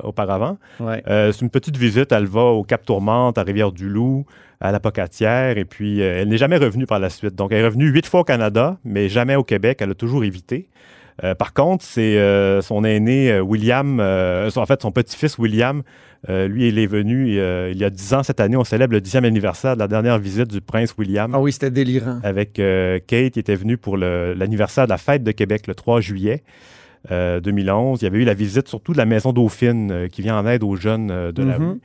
auparavant. 0.02 0.58
Ouais. 0.80 1.02
Euh, 1.08 1.30
c'est 1.32 1.42
une 1.42 1.50
petite 1.50 1.76
visite. 1.76 2.10
Elle 2.12 2.26
va 2.26 2.42
au 2.42 2.64
Cap 2.64 2.84
Tourmente, 2.84 3.38
à 3.38 3.42
Rivière-du-Loup, 3.42 4.26
à 4.60 4.72
la 4.72 4.80
Pocatière. 4.80 5.58
Et 5.58 5.64
puis, 5.64 6.02
euh, 6.02 6.20
elle 6.22 6.28
n'est 6.28 6.38
jamais 6.38 6.56
revenue 6.56 6.86
par 6.86 6.98
la 6.98 7.08
suite. 7.10 7.34
Donc, 7.36 7.52
elle 7.52 7.60
est 7.62 7.66
revenue 7.66 7.86
huit 7.88 8.06
fois 8.06 8.20
au 8.20 8.24
Canada, 8.24 8.78
mais 8.84 9.08
jamais 9.08 9.36
au 9.36 9.44
Québec. 9.44 9.78
Elle 9.80 9.90
a 9.90 9.94
toujours 9.94 10.24
évité. 10.24 10.68
Euh, 11.22 11.34
par 11.36 11.52
contre, 11.54 11.84
c'est 11.84 12.18
euh, 12.18 12.60
son 12.60 12.82
aîné 12.82 13.30
euh, 13.30 13.40
William, 13.40 14.00
euh, 14.00 14.50
en 14.56 14.66
fait, 14.66 14.82
son 14.82 14.90
petit-fils 14.90 15.38
William, 15.38 15.82
lui, 16.28 16.68
il 16.68 16.78
est 16.78 16.86
venu 16.86 17.28
il 17.70 17.76
y 17.76 17.84
a 17.84 17.90
dix 17.90 18.14
ans 18.14 18.22
cette 18.22 18.40
année. 18.40 18.56
On 18.56 18.64
célèbre 18.64 18.94
le 18.94 19.02
dixième 19.02 19.26
anniversaire 19.26 19.74
de 19.74 19.80
la 19.80 19.88
dernière 19.88 20.18
visite 20.18 20.48
du 20.48 20.62
prince 20.62 20.94
William 20.96 21.30
Ah 21.34 21.38
oui, 21.40 21.52
c'était 21.52 21.70
délirant. 21.70 22.18
avec 22.22 22.54
Kate 22.54 23.30
qui 23.32 23.38
était 23.38 23.54
venue 23.54 23.76
pour 23.76 23.98
l'anniversaire 23.98 24.84
de 24.86 24.90
la 24.90 24.96
fête 24.96 25.22
de 25.22 25.32
Québec 25.32 25.66
le 25.66 25.74
3 25.74 26.00
juillet. 26.00 26.42
euh, 27.10 27.38
2011. 27.40 28.00
Il 28.00 28.04
y 28.04 28.08
avait 28.08 28.20
eu 28.20 28.24
la 28.24 28.32
visite 28.32 28.66
surtout 28.68 28.92
de 28.94 28.96
la 28.96 29.04
Maison 29.04 29.34
Dauphine 29.34 30.08
qui 30.10 30.22
vient 30.22 30.38
en 30.38 30.46
aide 30.46 30.62
aux 30.64 30.76
jeunes 30.76 31.08
de 31.32 31.42
la 31.42 31.58
Mhm. 31.58 31.70
rue. 31.72 31.80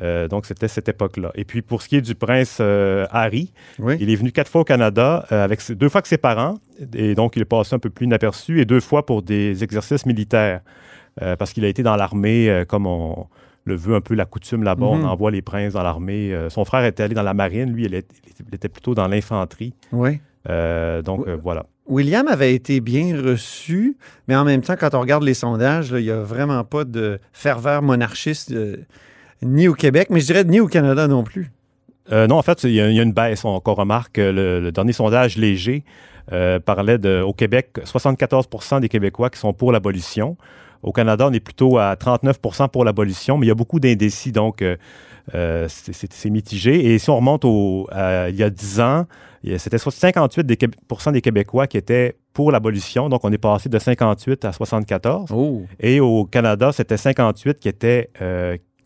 Euh, 0.00 0.28
donc, 0.28 0.46
c'était 0.46 0.68
cette 0.68 0.88
époque-là. 0.88 1.30
Et 1.34 1.44
puis, 1.44 1.60
pour 1.62 1.82
ce 1.82 1.88
qui 1.88 1.96
est 1.96 2.00
du 2.00 2.14
prince 2.14 2.58
euh, 2.60 3.06
Harry, 3.10 3.52
Oui. 3.78 3.96
il 4.00 4.10
est 4.10 4.16
venu 4.16 4.30
quatre 4.32 4.50
fois 4.50 4.60
au 4.60 4.64
Canada, 4.64 5.26
euh, 5.32 5.44
avec 5.44 5.60
ses- 5.60 5.74
deux 5.74 5.88
fois 5.88 5.98
avec 5.98 6.06
ses 6.06 6.18
parents, 6.18 6.54
et 6.94 7.14
donc 7.14 7.34
il 7.36 7.42
est 7.42 7.44
passé 7.44 7.74
un 7.74 7.78
peu 7.78 7.90
plus 7.90 8.06
inaperçu, 8.06 8.60
et 8.60 8.64
deux 8.64 8.80
fois 8.80 9.04
pour 9.04 9.22
des 9.22 9.64
exercices 9.64 10.06
militaires, 10.06 10.60
parce 11.38 11.52
qu'il 11.52 11.64
a 11.64 11.68
été 11.68 11.82
dans 11.82 11.96
l'armée, 11.96 12.62
comme 12.68 12.86
on 12.86 13.26
le 13.64 13.74
veut 13.74 13.96
un 13.96 14.00
peu 14.00 14.14
la 14.14 14.24
coutume 14.24 14.62
là-bas, 14.62 14.86
Mhm. 14.86 15.04
on 15.04 15.08
envoie 15.08 15.30
les 15.32 15.42
princes 15.42 15.72
dans 15.72 15.82
l'armée. 15.82 16.32
Son 16.48 16.64
frère 16.64 16.84
était 16.84 17.02
allé 17.02 17.14
dans 17.14 17.24
la 17.24 17.34
marine, 17.34 17.72
lui, 17.72 17.86
il 17.86 17.94
était, 17.94 18.14
il 18.48 18.54
était 18.54 18.68
plutôt 18.68 18.94
dans 18.94 19.08
l'infanterie. 19.08 19.74
Oui. 19.90 20.20
Donc, 21.04 21.26
Oui. 21.26 21.32
voilà. 21.42 21.66
William 21.86 22.28
avait 22.28 22.54
été 22.54 22.80
bien 22.80 23.20
reçu, 23.20 23.96
mais 24.28 24.36
en 24.36 24.44
même 24.44 24.60
temps, 24.60 24.76
quand 24.78 24.94
on 24.94 25.00
regarde 25.00 25.24
les 25.24 25.34
sondages, 25.34 25.88
il 25.90 26.04
n'y 26.04 26.10
a 26.10 26.20
vraiment 26.22 26.62
pas 26.62 26.84
de 26.84 27.18
ferveur 27.32 27.82
monarchiste 27.82 28.54
ni 29.42 29.68
au 29.68 29.74
Québec, 29.74 30.08
mais 30.10 30.20
je 30.20 30.26
dirais 30.26 30.44
ni 30.44 30.60
au 30.60 30.66
Canada 30.66 31.06
non 31.08 31.22
plus. 31.24 31.50
Euh, 32.10 32.26
non, 32.26 32.36
en 32.36 32.42
fait, 32.42 32.64
il 32.64 32.72
y, 32.72 32.80
a 32.80 32.88
il 32.88 32.96
y 32.96 33.00
a 33.00 33.02
une 33.02 33.12
baisse. 33.12 33.44
On, 33.44 33.60
qu'on 33.60 33.74
remarque 33.74 34.18
euh, 34.18 34.32
le, 34.32 34.60
le 34.60 34.72
dernier 34.72 34.92
sondage 34.92 35.36
léger 35.36 35.84
euh, 36.32 36.58
parlait 36.58 36.98
de, 36.98 37.20
au 37.22 37.32
Québec, 37.34 37.78
74% 37.84 38.80
des 38.80 38.88
Québécois 38.88 39.28
qui 39.30 39.38
sont 39.38 39.52
pour 39.52 39.72
l'abolition. 39.72 40.36
Au 40.82 40.92
Canada, 40.92 41.26
on 41.28 41.32
est 41.32 41.40
plutôt 41.40 41.76
à 41.78 41.94
39% 41.94 42.68
pour 42.70 42.84
l'abolition, 42.84 43.36
mais 43.36 43.46
il 43.46 43.48
y 43.48 43.52
a 43.52 43.54
beaucoup 43.54 43.80
d'indécis, 43.80 44.30
donc 44.32 44.62
euh, 44.62 44.76
c'est- 45.68 46.30
mitigé. 46.30 46.92
Et 46.94 46.98
si 46.98 47.10
on 47.10 47.16
remonte 47.16 47.44
au, 47.44 47.88
à- 47.90 48.28
il 48.30 48.36
y 48.36 48.42
a 48.42 48.50
10 48.50 48.80
ans, 48.80 49.06
c'était 49.58 49.78
58 49.78 50.44
des, 50.46 50.56
des 50.56 51.20
Québécois 51.20 51.66
qui 51.66 51.76
étaient 51.76 52.16
pour 52.32 52.52
l'abolition, 52.52 53.08
donc 53.08 53.24
on 53.24 53.32
est 53.32 53.38
passé 53.38 53.68
de 53.68 53.78
58 53.78 54.44
à 54.44 54.52
74. 54.52 55.30
Oh. 55.34 55.62
Et 55.80 56.00
au 56.00 56.24
Canada, 56.24 56.70
c'était 56.72 56.96
58 56.96 57.58
qui 57.58 57.68
étaient 57.68 58.10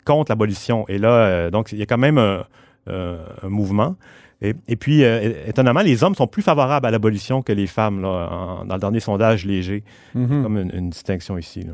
contre 0.03 0.31
l'abolition. 0.31 0.85
Et 0.87 0.97
là, 0.97 1.09
euh, 1.11 1.49
donc, 1.51 1.71
il 1.71 1.77
y 1.79 1.81
a 1.81 1.85
quand 1.85 1.97
même 1.97 2.17
un, 2.17 2.45
euh, 2.89 3.23
un 3.41 3.49
mouvement. 3.49 3.95
Et, 4.41 4.53
et 4.67 4.75
puis, 4.75 5.03
euh, 5.05 5.31
étonnamment, 5.47 5.81
les 5.81 6.03
hommes 6.03 6.15
sont 6.15 6.27
plus 6.27 6.41
favorables 6.41 6.85
à 6.85 6.91
l'abolition 6.91 7.41
que 7.41 7.53
les 7.53 7.67
femmes, 7.67 8.01
là, 8.01 8.27
en- 8.31 8.65
dans 8.65 8.75
le 8.75 8.81
dernier 8.81 8.99
sondage 8.99 9.45
léger. 9.45 9.83
Mhm. 10.15 10.43
Comme 10.43 10.57
une, 10.57 10.71
une 10.75 10.89
distinction 10.89 11.37
ici. 11.37 11.61
là. 11.63 11.73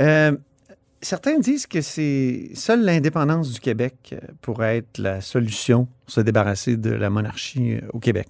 Euh, 0.00 0.36
certains 1.02 1.38
disent 1.38 1.66
que 1.66 1.82
c'est 1.82 2.50
seule 2.54 2.84
l'indépendance 2.84 3.52
du 3.52 3.60
Québec 3.60 3.94
euh, 4.14 4.18
pourrait 4.40 4.78
être 4.78 4.96
la 4.98 5.20
solution 5.20 5.84
pour 6.06 6.14
se 6.14 6.20
débarrasser 6.22 6.76
de 6.78 6.90
la 6.90 7.10
monarchie 7.10 7.74
euh, 7.74 7.80
au 7.92 7.98
Québec. 7.98 8.28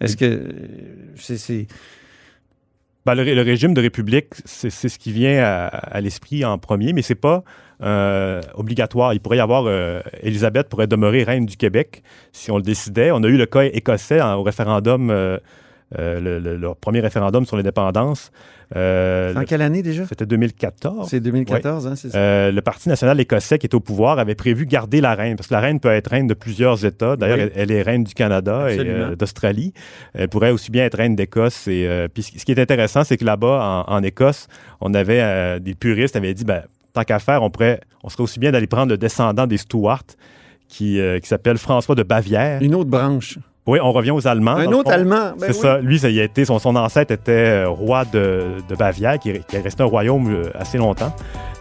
Est-ce 0.00 0.16
que 0.16 0.24
euh, 0.26 1.12
c'est. 1.16 1.66
Ben, 3.06 3.14
le, 3.14 3.22
ré- 3.22 3.34
le 3.34 3.42
régime 3.42 3.72
de 3.74 3.80
république, 3.80 4.26
c'est 4.44 4.70
c'est 4.70 4.88
ce 4.90 4.98
qui 4.98 5.12
vient 5.12 5.42
à, 5.42 5.66
à 5.68 6.00
l'esprit 6.02 6.44
en 6.44 6.58
premier, 6.58 6.92
mais 6.92 7.00
c'est 7.02 7.14
pas 7.14 7.42
euh, 7.82 8.40
obligatoire. 8.54 9.14
Il 9.14 9.20
pourrait 9.20 9.36
y 9.38 9.40
avoir, 9.40 9.64
euh, 9.66 10.00
Élisabeth 10.22 10.68
pourrait 10.68 10.86
demeurer 10.86 11.22
reine 11.22 11.46
du 11.46 11.56
Québec 11.56 12.02
si 12.32 12.50
on 12.50 12.56
le 12.56 12.62
décidait. 12.62 13.10
On 13.12 13.22
a 13.22 13.28
eu 13.28 13.36
le 13.36 13.46
cas 13.46 13.62
écossais 13.62 14.20
hein, 14.20 14.34
au 14.34 14.42
référendum, 14.42 15.10
euh, 15.10 15.38
euh, 15.98 16.20
le, 16.20 16.38
le- 16.38 16.56
leur 16.56 16.76
premier 16.76 17.00
référendum 17.00 17.46
sur 17.46 17.56
l'indépendance. 17.56 18.30
Euh, 18.76 19.34
En 19.34 19.44
quelle 19.44 19.62
année 19.62 19.82
déjà? 19.82 20.04
C'était 20.06 20.26
2014. 20.26 21.08
C'est 21.08 21.20
2014, 21.20 21.86
hein, 21.86 21.94
c'est 21.96 22.10
ça? 22.10 22.18
Euh, 22.18 22.52
le 22.52 22.60
Parti 22.60 22.90
national 22.90 23.18
écossais 23.18 23.58
qui 23.58 23.66
est 23.66 23.74
au 23.74 23.80
pouvoir 23.80 24.18
avait 24.18 24.34
prévu 24.34 24.66
garder 24.66 25.00
la 25.00 25.14
reine, 25.14 25.36
parce 25.36 25.46
que 25.48 25.54
la 25.54 25.60
reine 25.60 25.80
peut 25.80 25.88
être 25.88 26.10
reine 26.10 26.26
de 26.26 26.34
plusieurs 26.34 26.84
États. 26.84 27.16
D'ailleurs, 27.16 27.38
Oui. 27.38 27.50
elle, 27.54 27.70
elle 27.70 27.70
est 27.70 27.80
reine 27.80 28.04
du 28.04 28.12
Canada 28.12 28.70
et 28.70 28.78
euh, 28.80 29.16
d'Australie. 29.16 29.72
Elle 30.12 30.28
pourrait 30.28 30.50
aussi 30.50 30.70
bien 30.70 30.84
être 30.84 30.98
reine 30.98 31.16
d'Écosse. 31.16 31.66
Et 31.68 31.88
puis 32.12 32.22
ce 32.22 32.44
qui 32.44 32.52
est 32.52 32.60
intéressant, 32.60 33.04
c'est 33.04 33.16
que 33.16 33.24
là-bas, 33.24 33.84
en, 33.88 33.94
en 33.94 34.02
Écosse, 34.02 34.48
on 34.82 34.92
avait 34.92 35.58
des 35.60 35.74
puristes 35.74 36.16
avaient 36.16 36.34
dit, 36.34 36.44
ben, 36.44 36.62
tant 36.98 37.04
qu'à 37.04 37.18
faire, 37.18 37.42
on 37.42 37.50
pourrait, 37.50 37.80
on 38.02 38.08
serait 38.08 38.22
aussi 38.24 38.38
bien 38.38 38.50
d'aller 38.50 38.66
prendre 38.66 38.88
le 38.90 38.98
descendant 38.98 39.46
des 39.46 39.56
Stuart, 39.58 40.02
qui, 40.68 41.00
euh, 41.00 41.18
qui 41.20 41.28
s'appelle 41.28 41.58
François 41.58 41.94
de 41.94 42.02
Bavière. 42.02 42.60
Une 42.62 42.74
autre 42.74 42.90
branche. 42.90 43.38
Oui, 43.66 43.78
on 43.82 43.92
revient 43.92 44.12
aux 44.12 44.26
Allemands. 44.26 44.56
Un 44.56 44.72
autre. 44.72 44.90
Allemand. 44.90 45.32
ben 45.38 45.40
C'est 45.40 45.48
oui. 45.48 45.60
ça. 45.60 45.78
Lui, 45.78 45.98
ça 45.98 46.08
y 46.08 46.20
a 46.20 46.24
été, 46.24 46.44
son, 46.46 46.58
son 46.58 46.74
ancêtre 46.74 47.12
était 47.12 47.64
euh, 47.64 47.68
roi 47.68 48.04
de, 48.06 48.46
de 48.68 48.74
Bavière, 48.74 49.18
qui, 49.18 49.30
est- 49.30 49.46
qui 49.46 49.56
est 49.56 49.60
resté 49.60 49.82
un 49.82 49.86
royaume 49.86 50.30
euh, 50.32 50.50
assez 50.54 50.78
longtemps. 50.78 51.14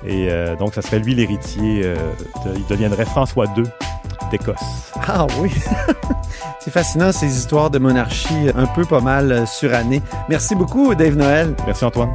Et 0.05 0.27
euh, 0.29 0.55
donc, 0.55 0.73
ça 0.73 0.81
serait 0.81 0.99
lui 0.99 1.13
l'héritier. 1.15 1.81
euh, 1.83 1.95
de- 2.45 2.55
il 2.55 2.65
deviendrait 2.67 3.03
François 3.05 3.45
II 3.57 3.63
d'Écosse. 4.31 4.91
Ah 5.07 5.27
oui. 5.39 5.51
c'est 6.61 6.71
fascinant 6.71 7.11
ces 7.11 7.27
histoires 7.27 7.69
de 7.69 7.79
monarchie 7.79 8.49
un 8.55 8.65
peu 8.67 8.85
pas 8.85 9.01
mal 9.01 9.45
surannées. 9.47 10.01
Merci 10.29 10.55
beaucoup, 10.55 10.95
Dave 10.95 11.15
Noël, 11.17 11.55
Merci, 11.65 11.83
Antoine. 11.85 12.13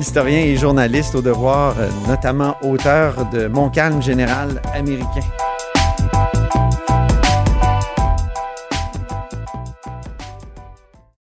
Historien 0.00 0.38
et 0.38 0.56
journaliste 0.56 1.14
au 1.14 1.22
devoir, 1.22 1.74
euh, 1.78 1.88
notamment 2.08 2.56
auteur 2.62 3.26
de 3.30 3.46
Mon 3.46 3.68
calme 3.68 4.02
général 4.02 4.60
américain. 4.74 5.20